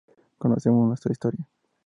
Conocemos 0.39 0.87
nuestra 0.87 1.11
historia. 1.11 1.47